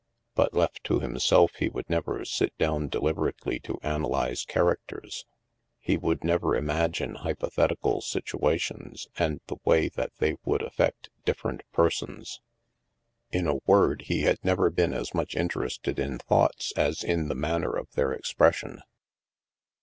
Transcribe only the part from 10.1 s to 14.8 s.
they would affect different persons. In a word, he had never